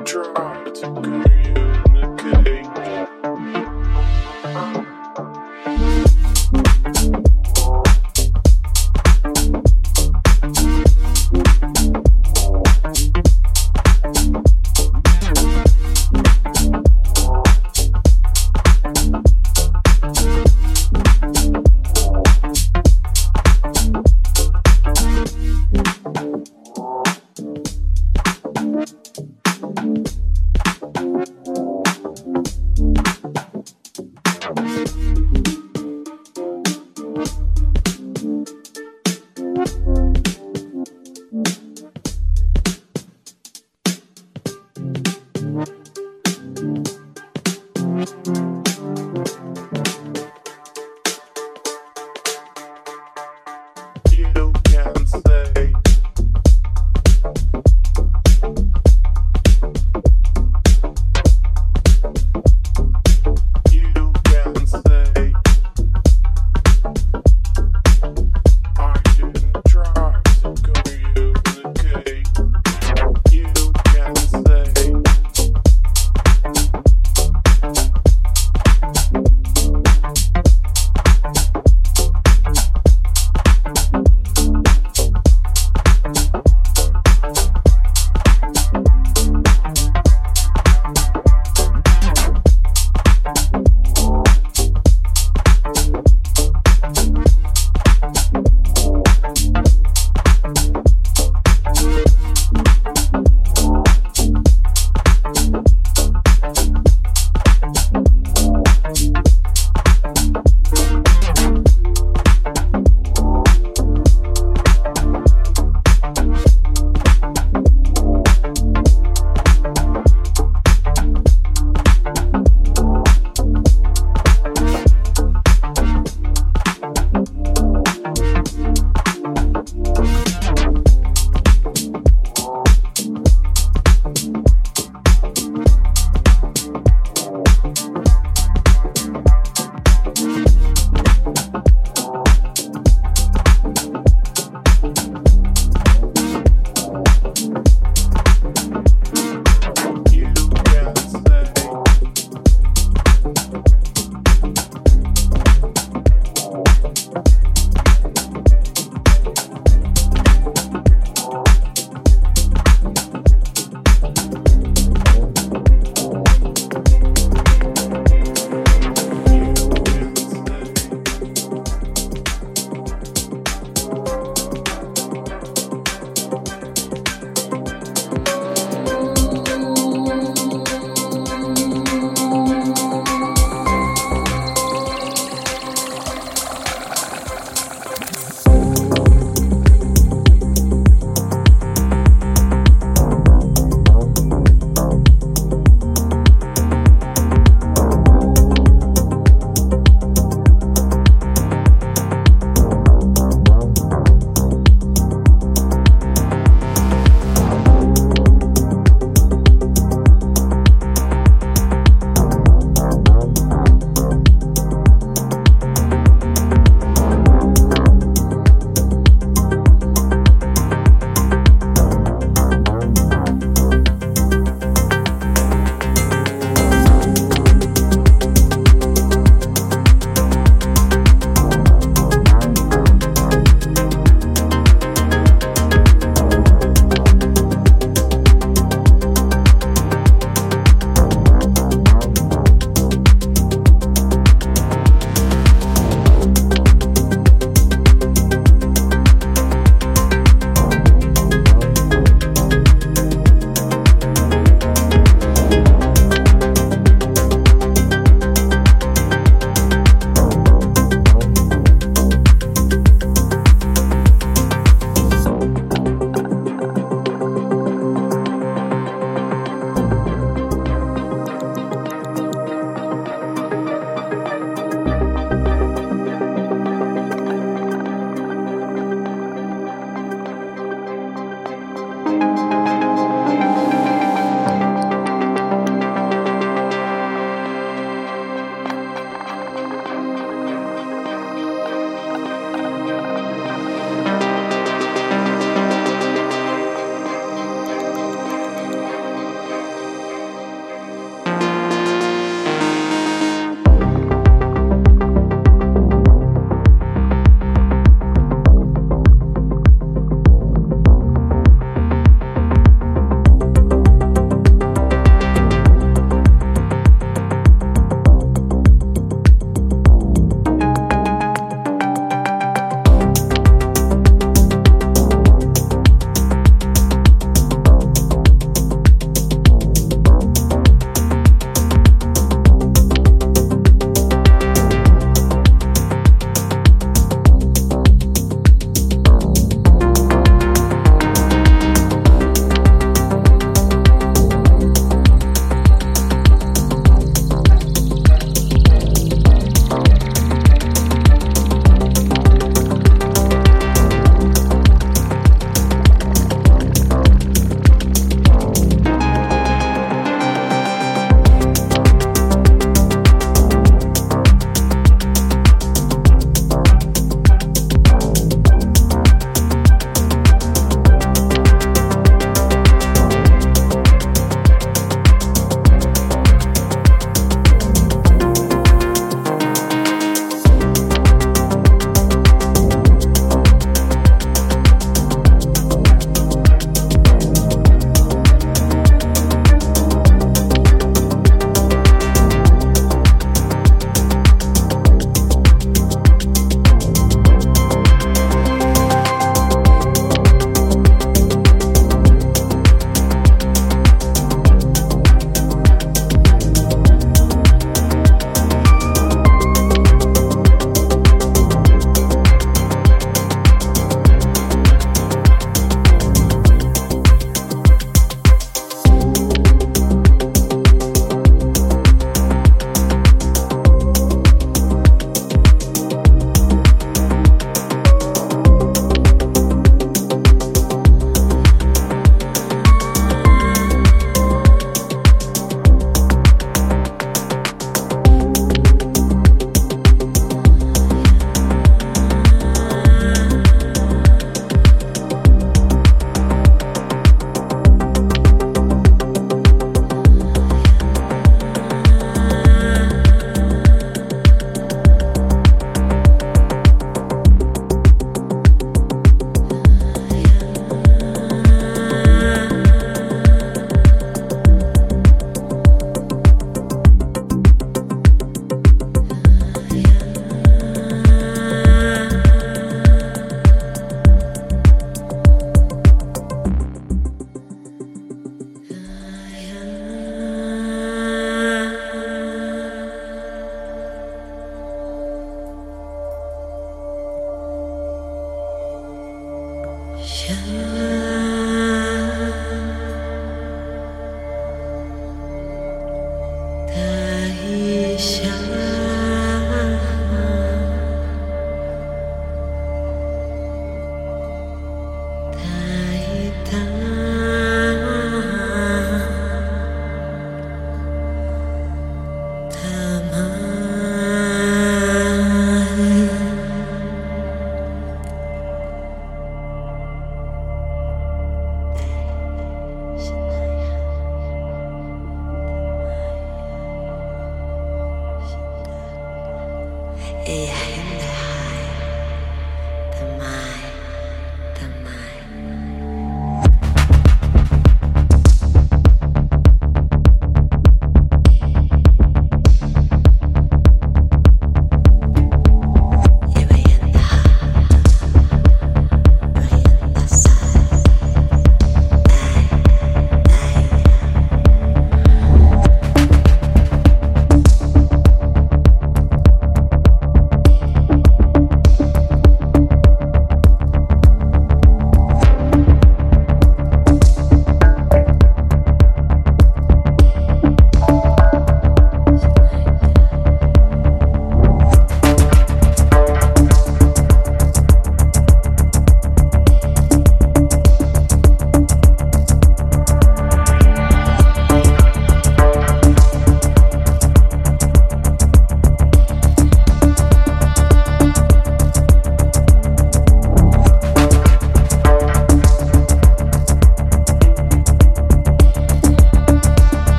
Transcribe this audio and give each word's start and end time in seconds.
Put 0.00 0.12
your 0.14 0.32
mind 0.32 0.74
to 0.76 0.90
good. 0.92 1.89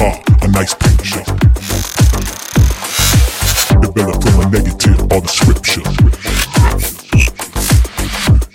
Uh, 0.00 0.16
a 0.42 0.48
nice 0.48 0.74
picture. 0.74 1.24
Develop 3.80 4.22
from 4.22 4.40
a 4.40 4.50
negative 4.50 5.00
or 5.10 5.20
the 5.20 5.28
scripture. 5.28 5.82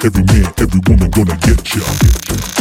Every 0.05 0.23
man, 0.23 0.53
every 0.57 0.81
woman 0.87 1.09
gonna 1.11 1.37
get 1.41 1.75
ya. 1.75 2.52